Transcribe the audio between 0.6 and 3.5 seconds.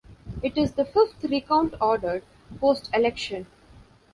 the fifth recount ordered, post-election.